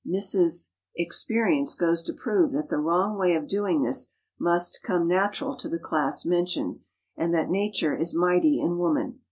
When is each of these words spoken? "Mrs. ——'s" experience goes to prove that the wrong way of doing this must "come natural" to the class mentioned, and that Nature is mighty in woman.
"Mrs. 0.03 0.41
——'s" 0.45 0.71
experience 0.95 1.75
goes 1.75 2.01
to 2.01 2.11
prove 2.13 2.53
that 2.53 2.69
the 2.69 2.79
wrong 2.79 3.19
way 3.19 3.35
of 3.35 3.47
doing 3.47 3.83
this 3.83 4.13
must 4.39 4.81
"come 4.81 5.07
natural" 5.07 5.55
to 5.57 5.69
the 5.69 5.77
class 5.77 6.25
mentioned, 6.25 6.79
and 7.15 7.31
that 7.35 7.51
Nature 7.51 7.95
is 7.95 8.11
mighty 8.11 8.59
in 8.59 8.79
woman. 8.79 9.19